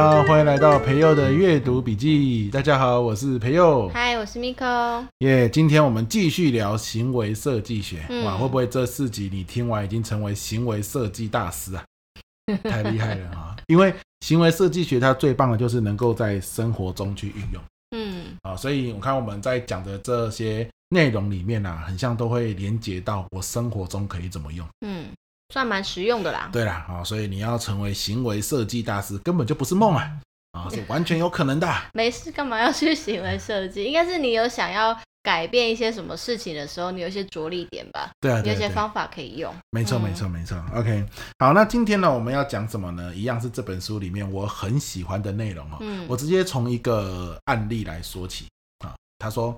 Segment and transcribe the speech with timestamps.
[0.00, 2.48] 好，欢迎来到培佑的阅读笔记。
[2.52, 3.88] 大家好，我是培佑。
[3.88, 5.04] 嗨，我是 Miko。
[5.18, 8.06] 耶，今天我们继续聊行为设计学。
[8.08, 11.84] 嗯、哇，会不会这四集你听完已经成为行为设计大师啊？
[12.62, 13.56] 太厉害了啊！
[13.66, 17.60] 因为行为设计学它最棒的就是能够在生活中去运用。
[17.90, 24.64] 嗯，啊，所以我看我们在讲的这些内容里面啊，很像都会连接到我生活中可以怎么用。
[24.86, 25.06] 嗯。
[25.52, 26.48] 算蛮实用的啦。
[26.52, 30.20] 对啦，啊，所以你要成为行为设计大师，根本就不是梦啊，
[30.52, 31.68] 啊， 是完全有可能的。
[31.92, 33.84] 没事，干嘛要去行为设计？
[33.84, 38.10] 应该是你有想要改变一些什么事情的时候，你有一些着力点吧？
[38.20, 39.54] 对啊，有一些方法可以用。
[39.70, 40.62] 没错，没错，没错。
[40.74, 41.04] OK，
[41.38, 43.14] 好，那今天呢，我们要讲什么呢？
[43.14, 45.78] 一样是这本书里面我很喜欢的内容哦。
[45.80, 48.46] 嗯，我直接从一个案例来说起
[48.84, 48.94] 啊。
[49.18, 49.56] 他说，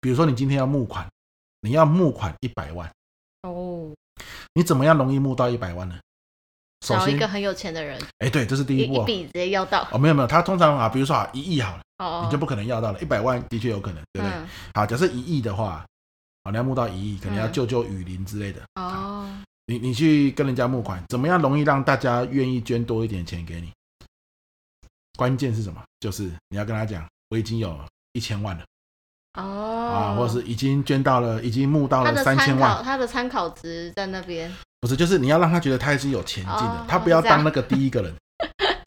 [0.00, 1.06] 比如说你今天要募款，
[1.60, 2.92] 你要募款一百万哦。
[4.54, 5.98] 你怎么样容易募到一百万呢？
[6.80, 8.00] 找一个很有钱的人。
[8.18, 9.86] 哎，对，这是第一步，一笔直接要到。
[9.92, 13.00] 哦，没有没有，他通常啊，比如说啊，一亿好了，哦，你就不可能要到了。
[13.00, 14.36] 一百万的确有可能，对不对？
[14.74, 15.86] 好，假设一亿的话，
[16.42, 18.60] 啊，你要募到一亿，可能要救救雨林之类的。
[18.74, 19.28] 哦，
[19.66, 23.70] 你你去跟人家募款，怎么样容易让大家愿意捐多一点钱给你？
[25.16, 25.80] 关键是什么？
[26.00, 27.78] 就是你要跟他讲，我已经有
[28.12, 28.64] 一千万了。
[29.34, 34.52] 哦，啊，或者是已经捐到了，已经募到了三千万，他的参考值在那边。
[34.80, 38.14] 不是，就是你要让他觉得他也是有前进的，哦、他不要当那个第一个人。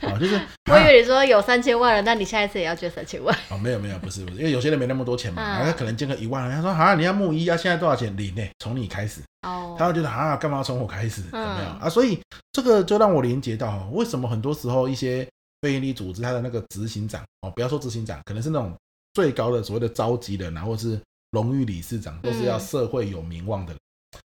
[0.02, 0.36] 哦，就是
[0.70, 3.36] 我以为你说有三千万了，那你下一次也要捐三千万？
[3.50, 8.16] 哦，没有没有，不是不是，因为有些人没那么多钱嘛，他、嗯、可能捐个一万，他说啊，你要募一啊，现在多少钱？
[8.16, 8.44] 零呢？
[8.60, 9.22] 从你开始。
[9.48, 11.22] 哦，他会觉得啊，干嘛从我开始？
[11.32, 11.90] 有没有、嗯、啊？
[11.90, 12.20] 所以
[12.52, 15.28] 这个就让我连接到，为什么很多时候一些
[15.62, 18.72] 非营利组织，他的那个执行长哦，不要说执行长，可能是那种。
[19.16, 21.00] 最高的所谓的召集人，然后是
[21.32, 23.74] 荣誉理事长，都是要社会有名望的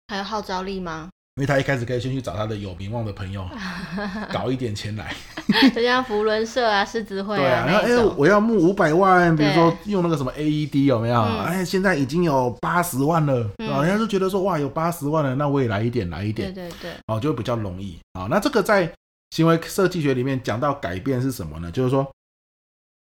[0.06, 1.10] 还有号召力吗？
[1.36, 3.46] 因为他一开始可以先去找他的有名望的朋友，
[4.32, 5.14] 搞一点钱来，
[5.74, 7.38] 就像福伦社啊、狮子会啊。
[7.38, 11.20] 对啊，然后哎、欸，我要募五百万，比如说用那个什么 AED 有没有？
[11.20, 16.52] 嗯、哎，现在已经有八十万了，人家就觉得说哇，有八十万了，那我也来一点，来一点。
[16.54, 18.26] 对对对，哦，就会比较容易啊。
[18.30, 18.92] 那这个在
[19.30, 21.70] 行为设计学里面讲到改变是什么呢？
[21.70, 22.08] 就是说。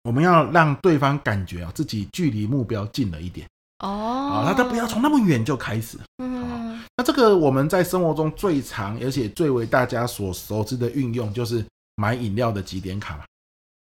[0.06, 3.44] 我们要让对方感觉啊，自己距离目标近了一点
[3.80, 5.98] 哦，那他不要从那么远就开始。
[6.18, 11.64] 嗯，那这个我们在生活中最常而且最为大家所熟知的运用，就是
[11.96, 13.24] 买饮料的几点卡嘛。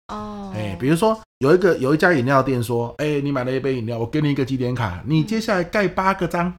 [0.08, 6.54] 哦，哎，比如说有一个有一家饮料店说，哎，你买了一杯饮料，我给你一个集点卡，你接下来盖八个章，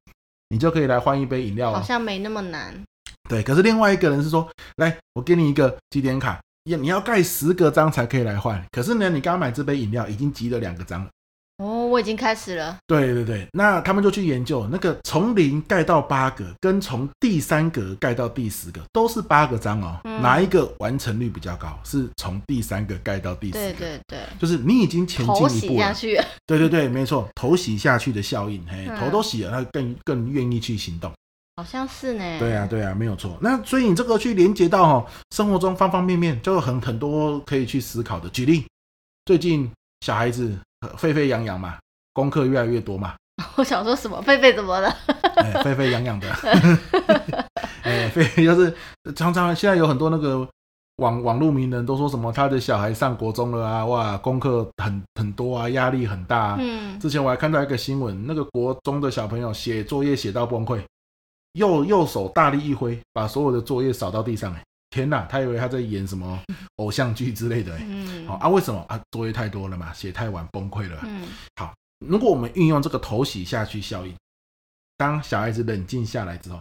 [0.49, 1.77] 你就可以来换一杯饮料了。
[1.77, 2.73] 好像没那么难。
[3.29, 6.41] 对，可是另外一个人是说，来，我给你一个集点卡。
[6.66, 11.09] 你要盖十个章才可以来换，可是呢，你刚刚买这杯饮料已经集了两个章了。
[11.57, 12.78] 哦，我已经开始了。
[12.88, 21.78] 对对对，那他们就去研究那个从零盖到八个，跟从第三格盖到第十个都是八个章哦，嗯、哪一个完成率比较高？
[21.84, 23.59] 是从第三个盖到第十个。
[23.59, 25.50] 对对对，就是你已经前进一步了。
[25.50, 26.19] 头洗下去。
[26.47, 31.12] 对对对，没错，头洗下去的效应，嘿，头都洗了，他更更愿意去行动。
[31.55, 32.39] 好像是呢。
[32.39, 33.37] 对啊，对啊，没有错。
[33.39, 38.27] 那所以你这个去连接到哈生活中方方面面，就有很很多可以去思考的。
[38.29, 38.65] 举例，
[39.25, 39.71] 最近
[40.01, 40.57] 小孩子
[40.97, 41.77] 沸沸扬扬嘛，
[42.13, 43.13] 功课越来越多嘛。
[43.55, 44.21] 我想说什么？
[44.21, 44.95] 沸沸怎么了？
[45.35, 46.27] 哎，沸沸扬扬的。
[47.83, 48.75] 哎，狒狒就是
[49.15, 50.47] 常常现在有很多那个
[50.97, 56.57] 网网络名人都说什么他的小孩上国中了啊，哇，功课很很多啊，压力很大啊。
[56.59, 56.99] 嗯。
[56.99, 60.81] 之前我还看到一个新闻，那个国中的小朋友写作业写到崩溃。
[61.53, 64.53] 右右手大力一挥，把所有的作业扫到地上。
[64.53, 65.25] 哎，天哪！
[65.25, 66.39] 他以为他在演什么
[66.77, 67.77] 偶像剧之类的。
[67.79, 68.99] 嗯，好啊，为什么啊？
[69.11, 70.99] 作业太多了嘛，写太晚崩溃了。
[71.03, 71.73] 嗯，好，
[72.05, 74.15] 如果我们运用这个头洗下去效应，
[74.97, 76.59] 当小孩子冷静下来之后，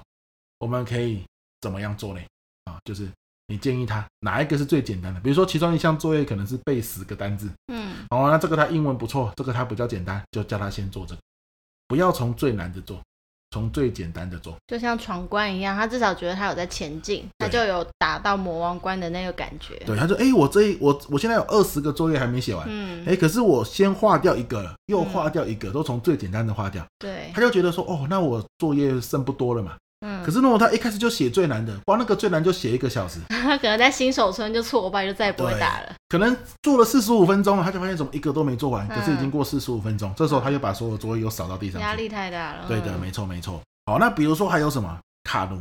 [0.59, 1.23] 我们可以
[1.61, 2.21] 怎么样做呢？
[2.65, 3.09] 啊，就是
[3.47, 5.21] 你建议他哪一个是最简单的？
[5.21, 7.51] 比如说，其中一项作业可能是背十个单字。
[7.69, 11.21] 嗯，好，那这个他英文不错，这个他比较简单，就叫他先做这个，
[11.89, 13.01] 不要从最难的做。
[13.53, 19.75] 从最简单的做，就像闯关一样，他至少觉得他有在前进，他就有打到魔王关的那个感觉。
[19.85, 26.83] 对，他说：“哎、欸，我这一我我现在有二十个作业还没写完，嗯，哎、欸，可是我先划掉一个了，又划掉一个，嗯、都从最简单的划掉。
[26.99, 29.77] 对，他就觉得说，哦，那我作业剩不多了嘛。
[30.03, 35.95] 嗯，可是如果他一开始就写最难的，光那个最难就写一个小时，他 可能在新手村就挫败，就再也不会打了。
[36.09, 42.67] 可能做了四十五分钟了，他就发现怎么一个都没做完，可是已经过四十五分钟，嗯、这时候他就把所有作业又扫到地上，压力太大了。
[42.69, 43.61] 对的，没错没错。
[43.87, 45.57] 好，那比如说还有什么卡奴，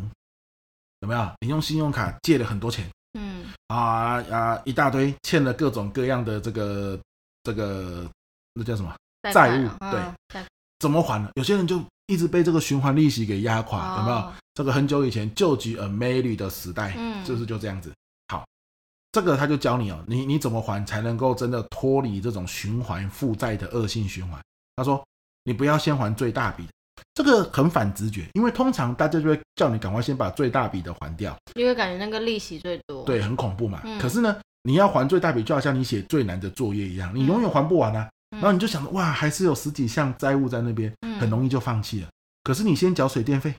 [1.00, 1.32] 有没有？
[1.40, 7.00] 你用信用卡借了很多钱，嗯啊啊一大堆，欠了各种各样的这个
[7.44, 8.08] 这个
[8.54, 8.94] 那叫什么
[9.32, 9.70] 债务？
[9.92, 10.14] 对，哦、
[10.82, 11.30] 怎么还呢？
[11.36, 14.18] 有些人就一直被这个循环利息给压垮，有没有？
[14.18, 17.94] 哦、这个很久以前救急 a 美女的时代，嗯，就是就这样子。
[18.30, 18.44] 好，
[19.12, 24.42] 这个他就教你哦，你你怎么还才能够真的脱离这种循环负债的恶性循环？
[24.76, 25.06] 他说，
[25.44, 26.68] 你不要先还最大笔，
[27.14, 33.82] 这个很反直觉，因为通常大家就会叫你赶快先把最大笔的还掉，因为感觉那个利息最多，对，很恐怖嘛。
[33.84, 38.04] 嗯、可是呢，你要还最大笔，就好像你写最难的作业一样，你永远还不完啊。
[38.04, 38.12] 嗯、
[38.42, 42.08] 然后你就想着，哇，还是有十几项债务在那边，很容易就放弃了。
[42.08, 42.12] 嗯、
[42.44, 43.54] 可是你先缴水电费，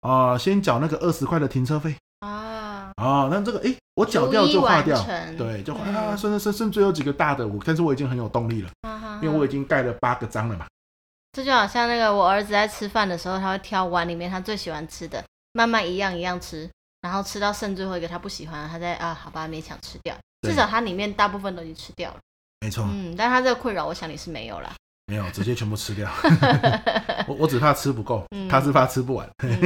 [0.00, 1.94] 啊、呃，先缴那个二十块的停车费。
[2.96, 5.00] 哦，那这个哎，我缴掉就划掉，
[5.36, 10.66] 对，就啊，甚至甚甚至有几个大的，我但是我已经很有动力了，嗯、因为我已经盖了八个章了嘛。
[11.32, 15.22] 这就好像那个我儿子在吃饭的时候，他会挑碗里面他最喜欢吃的，
[15.52, 16.68] 慢慢一样一样吃，
[17.02, 22.18] 然后吃到剩最后一个他不喜欢，他再啊，好吧，勉强吃掉，至少他里面大部分都已经吃掉了。
[22.60, 24.74] 没错，嗯，但他这个困扰，我想你是没有啦，
[25.06, 26.10] 没有，直接全部吃掉。
[27.28, 29.28] 我我只怕吃不够，他是怕吃不完。
[29.42, 29.58] 嗯、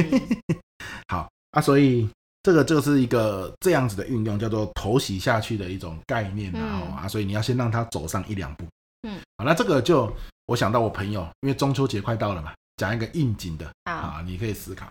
[1.09, 2.09] 好啊，所以。
[2.45, 8.65] 这个就是一个这样子的运用，叫做投洗下去的一种概念，然后啊，所以你要先让他走上一两步。
[9.07, 10.13] 嗯，好，那这个就
[10.47, 14.85] 我想到我朋友，因为中秋节快到了嘛，讲一个应景的啊，你可以思考。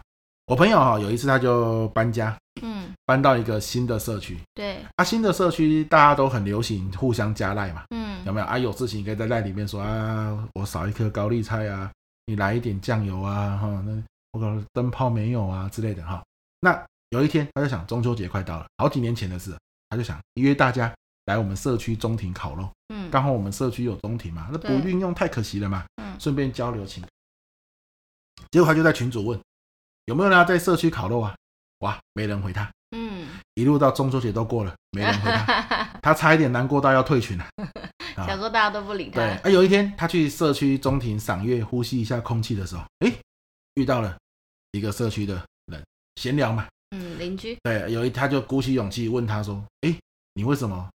[0.46, 2.71] 我朋友哈有一次他就搬家，嗯，
[3.04, 8.58] 搬到一个新的社区，对，啊，新的社区大家都很流行互相加赖嘛，嗯，有没有啊？
[8.58, 11.90] 有事情可以在赖里面说啊，我少一颗高丽菜啊，
[12.26, 14.02] 你来一点酱油啊，哈，那
[14.32, 16.22] 我可能灯泡没有啊之类的哈，
[16.60, 16.82] 那。
[17.12, 19.54] 有一天，他就想中秋节快到了，好几年前的事，
[19.90, 20.90] 他就想约大家
[21.26, 22.66] 来我们社区中庭烤肉。
[22.88, 25.84] 嗯，刚好我们社区有中庭嘛，那不运用太可惜了嘛。
[25.96, 27.04] 嗯，顺便交流情。
[28.50, 29.38] 结果他就在群主问
[30.06, 31.34] 有没有人要在社区烤肉啊？
[31.82, 32.68] 哇，没人回他。
[32.96, 37.46] 嗯，一路到中秋节都过了，没人回他， 他差一点难过到要退群了。
[38.16, 39.16] 想说大家都不理他。
[39.16, 43.12] 对，啊，有一天他去社区中庭赏月，呼吸一下空气的时候，哎，
[43.74, 44.16] 遇到了
[44.72, 45.34] 一个社区的
[45.66, 45.82] 人，
[46.16, 46.66] 闲聊嘛。
[46.94, 49.96] 嗯，邻居对，有一他就鼓起勇气问他说：“哎，
[50.34, 50.88] 你为什么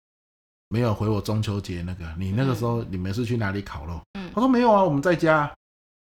[0.69, 2.05] 没有回我中秋节那个？
[2.19, 5.47] 你那个时候你们是去哪里烤肉？”嗯，他说：“没有啊，我们在家。”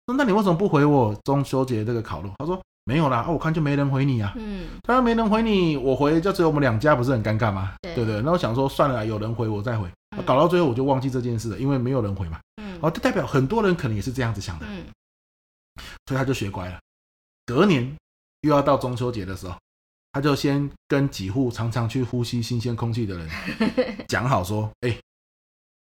[0.08, 9.92] 说：“那你为什么不回我中秋节这个烤肉？”他说：“没有啦，啊，我看就没人回你啊。”嗯，他说：“没人回你，我回就只有我们两家，不是很尴尬吗？”对对，那我想说算了，有人回我再回，
[10.26, 12.40] 搞到最后我就忘记这件事了，因为没有人回嘛。
[12.62, 14.66] 嗯，哦，这代表很多人可能也是这样子想的。
[14.70, 14.86] 嗯，
[16.06, 16.80] 所以他就学乖了，
[17.46, 17.94] 隔年
[18.42, 19.56] 又要到中秋节的时候。
[20.14, 23.30] 他就先跟几户常常去呼吸新鲜空气的人
[24.08, 24.98] 讲好说，哎，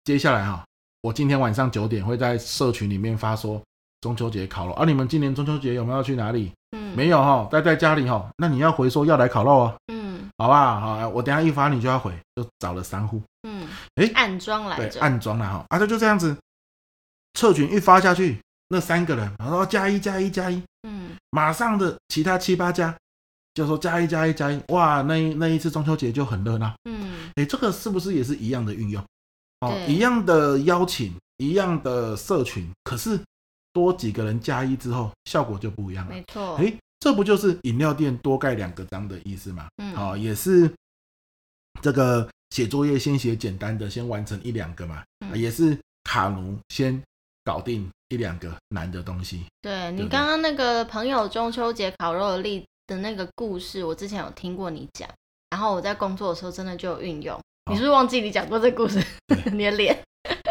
[0.06, 0.64] 接下来哈，
[1.02, 3.62] 我今天晚上九点会在社群里面发说
[4.00, 6.54] 中秋节烤肉啊，你们今年中秋节有没有要去哪里？
[6.94, 8.30] 嗯，没有哈，待在家里哈。
[8.38, 16.36] 那你要回说要来烤肉啊，嗯，好吧，好，我等下一发你就要回，就找了三户，嗯，哎，暗装来着，对，暗装了哈，啊，他就这样子，
[17.34, 22.96] 社群一发下去，那三个人然后加一加一加一，嗯，马上的其他七八家。
[23.56, 26.74] 就说加一加一加一，哇，那一那一次中秋节就很热闹。
[26.86, 29.00] 嗯，哎，这个是不是也是一样的运用？
[29.60, 33.20] 哦，一样的邀请，一样的社群，可是
[33.74, 36.14] 多几个人加一之后，效果就不一样了。
[36.14, 39.68] 没错，哎，这不就是饮料店多盖两个章的意思吗？
[39.78, 40.72] 嗯，好、哦，也是
[41.82, 45.04] 这个写作业先写简单的，先完成一两个嘛。
[45.20, 47.02] 嗯、也是卡奴先
[47.44, 49.44] 搞定一两个难的东西。
[49.62, 52.66] 对，你刚刚那个朋友中秋节烤肉的例子。
[52.86, 55.10] 的那个故事，我之前有听过你讲，
[55.52, 57.40] 然后我在工作的时候真的就有运用。
[57.72, 59.02] 你是不是忘记你讲过这个故事？
[59.26, 59.98] 对 你的脸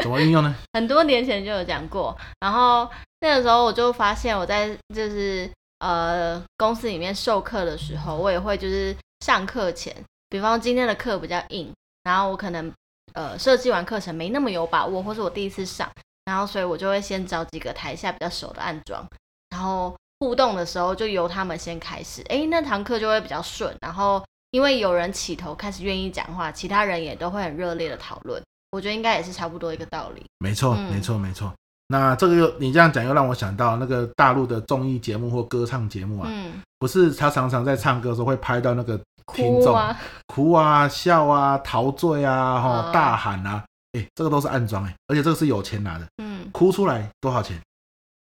[0.03, 0.55] 怎么运用呢？
[0.75, 2.89] 很多年前就有讲过，然后
[3.21, 9.95] 那个时候我就发现我在就是呃公司里面授课的时候，我也会就是上课前，
[10.29, 12.73] 比方今天的课比较硬，然后我可能
[13.15, 15.91] 呃设计完课程没那么有把握，或是我第一次上，
[16.25, 19.07] 然后所以我就会先找几个台下比较熟的暗装，
[19.51, 19.95] 然后。
[20.23, 23.75] 互动的时候就由他们先开始，哎，那堂课就会比较顺。
[23.81, 28.41] 然后因为有人起头开始愿意讲话，其他人也都会很热烈的讨论。
[28.73, 30.23] 我觉得应该也是差不多一个道理。
[30.39, 31.53] 没错，没错，没错。
[31.89, 38.99] 那这个又你这样讲，又让我想到那个大陆的综艺节目或歌唱节目啊，嗯，不是他常常在唱歌的时候会拍到那个
[39.35, 43.63] 听众哭啊、 哭啊、笑啊、陶醉啊、哈、大喊啊，
[43.93, 47.61] 哎，这个都是暗装哎，而且这个是有钱拿的，嗯，哭出来多少钱？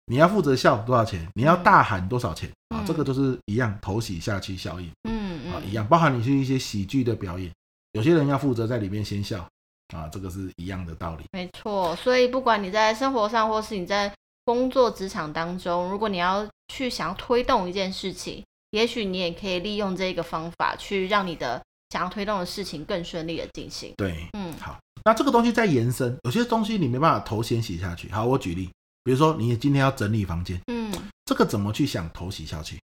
[0.07, 1.25] 你要负责笑多少钱？
[1.33, 2.51] 你要大喊多少钱？
[2.75, 7.49] 嗯、啊，这个都是一样，头洗下去效应，嗯嗯，啊，一样，包含你去一些喜剧的表演，
[7.93, 9.47] 有些人要负责在里面先笑，
[9.93, 11.23] 啊，这个是一样的道理。
[11.31, 14.11] 没错，所以不管你在生活上，或是你在
[14.45, 23.93] 工作职场当中，如果你要去想要推动一件事情，也许你也可以利用这个方法，去让你的想要推动的事情更顺利的进行。
[23.97, 28.11] 对，嗯，好，那这个东西在延伸，有些东西你没办法头先洗下去。
[28.11, 28.69] 好，我举例。
[29.05, 30.89] 比如说，你今天要整理房间，嗯，
[31.25, 32.79] 这个怎么去想头洗下去？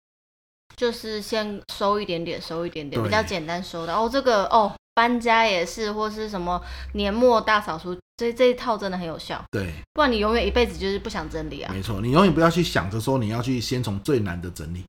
[0.75, 3.95] 就是先收一点点，收一点点，比较简单收的。
[3.95, 6.59] 哦，这个哦，搬家也是，或是什么
[6.95, 9.45] 年末大扫除，这这一套真的很有效。
[9.51, 11.71] 对，不然你永远一辈子就是不想整理啊。
[11.71, 14.83] 没错，你永远不要去想着说你要去先从最难的整理，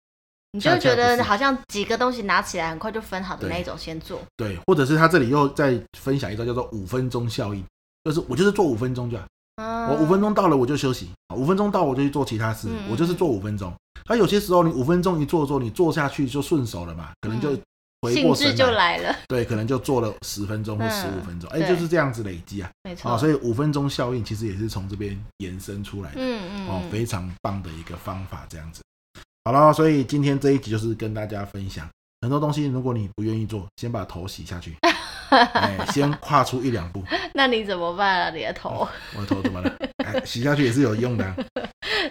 [0.54, 4.22] 你就觉得好像几个东西拿起来很快就分好的那一种先做。
[4.38, 7.62] 对，对，或者是他这里又再分享一个叫做五分钟效应，
[8.06, 9.26] 就是我就是做五分钟就好。
[9.90, 13.74] 我五分钟到了我就休息，五分钟到我就去做其他事，我就是做五分钟。
[14.06, 17.58] 他有些时候你五分钟一做做，你做下去就顺手了嘛，可能就
[18.02, 19.16] 回过神就来了。
[19.28, 22.70] 对，可能就做了十分钟或十五分钟，哎，就是这样子累积啊。
[22.84, 23.18] 没错。
[23.18, 26.18] 所以五分钟效应其实也是从这边延伸出来的。
[26.20, 26.68] 嗯嗯。
[26.68, 28.82] 哦，非常棒的一个方法，这样子。
[29.46, 31.88] 好了，所以今天这一集就是跟大家分享
[32.22, 34.76] 很多东西，如果你不愿意做，先把头洗下去。
[35.30, 37.04] 哎，先跨出一两步。
[37.34, 38.30] 那你怎么办啊？
[38.30, 38.88] 你的头？
[39.16, 39.78] 我的头怎么了？
[40.06, 41.36] 哎，洗下去也是有用的啊。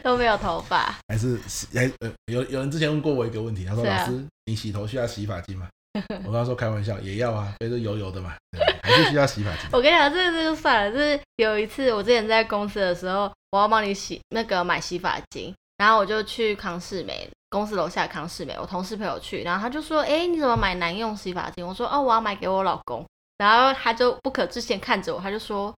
[0.02, 0.94] 都没有头发？
[1.08, 1.66] 还是洗？
[1.78, 5.68] 哎呃，有有人之前问过我一个问题，他说：“老师，你洗头需要洗发精吗？”
[6.24, 8.34] 我跟他说：“开玩笑，也要啊，所以是油油的嘛，
[8.82, 10.92] 还是需要洗发精。”我跟你讲，这个这就算了。
[10.92, 23.04] 就是有一次我之前在公司的时候，我要帮你洗那个买洗发精，然后我就去康士美公司楼下康士美，我同事陪我去，然后他就说：“哎，你怎么买男用洗发精？”我说：“哦，我要买给我老公。”
[23.38, 25.74] 然后他就不可置信看着我，他就说：“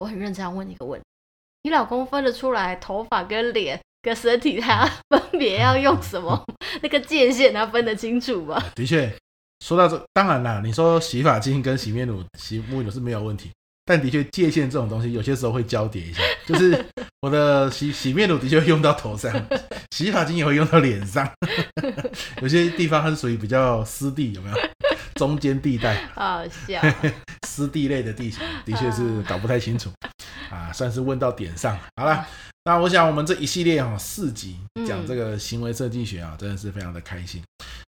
[0.00, 1.04] 我很认真要问你一个问题，
[1.64, 6.42] 你老公分得出来头发跟脸跟身体，他分别要用什么？
[6.80, 9.14] 那个界限他分得清楚吗？” 的确，
[9.64, 13.50] 说到这，当然啦，你说洗发精跟洗面乳、洗沐浴乳是没有问题，
[13.86, 16.84] 但的确界限这种东西有些时候会交叠一下，就是
[17.22, 19.32] 我的洗洗面乳的确会用到头上，
[19.96, 21.26] 洗发精也会用到脸上，
[22.42, 24.56] 有些地方它是属于比较湿地，有没有？
[25.14, 26.82] 中间地带，好笑，
[27.48, 29.90] 湿地类的地形，的确是搞不太清楚。
[30.50, 31.74] 啊，算是问到点上。
[31.96, 32.26] 好了，
[32.64, 37.42] 那我想我们这一系列哈四集讲这个行为设计学啊，真的是非常的开心，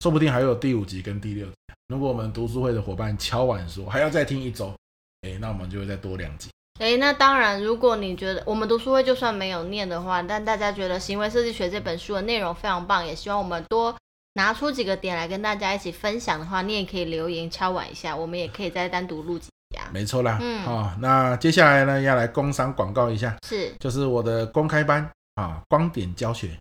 [0.03, 1.53] 说不定还有第五集跟第六集。
[1.87, 4.75] 如果我们读书会的伙伴敲碗说还要再听一周，
[5.21, 6.51] 哎，那我们就会再多两集。
[6.81, 13.95] 哎，那当然，如果你觉得我们读书会就算没有念的话，但大家觉得行为设计学这本书的内容非常棒，也希望我们多。
[14.35, 19.87] 拿出几个点来跟大家一起分享的话，你也可以留言敲碗一下，我们也可以再单独录几集啊。
[19.95, 26.59] 没错啦，嗯，哦，那接下来呢，要来工商广告一下，是，就是我的公开班啊，光点教学，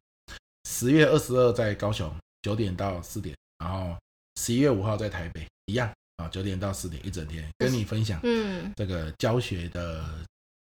[0.70, 2.08] 十月二十二在高雄
[2.42, 3.96] 九点到四点，然后
[4.40, 10.04] 十一月五号在台北一样啊，九点到四点一整天跟你分享，嗯，这个教学的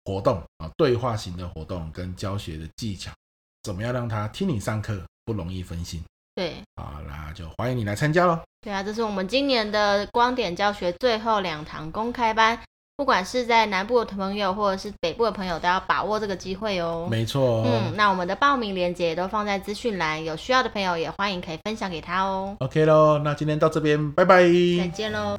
[0.05, 3.13] 活动啊，对话型的活动跟教学的技巧，
[3.63, 6.03] 怎么样让他听你上课不容易分心。
[6.35, 8.41] 对，好，啦就欢迎你来参加喽。
[8.63, 12.59] 对啊，这是我们今年的光点教学最后两堂公开班，
[13.03, 17.09] 不管是在南部的朋友或者是北部的朋友，都要把握这个机会哦。
[17.11, 22.55] 没错哦，嗯，那我们的报名链接也都放在资讯栏，有需要的朋友也欢迎可以分享给他哦。
[22.61, 24.45] OK 喽，那今天到这边，拜拜，
[24.79, 25.37] 再见喽。